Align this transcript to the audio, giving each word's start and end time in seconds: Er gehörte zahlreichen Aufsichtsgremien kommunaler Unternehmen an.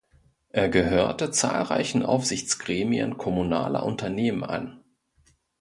Er 0.49 0.67
gehörte 0.67 1.29
zahlreichen 1.29 2.01
Aufsichtsgremien 2.03 3.19
kommunaler 3.19 3.83
Unternehmen 3.85 4.43
an. 4.43 4.83